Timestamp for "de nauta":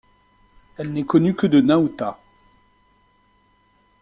1.45-2.19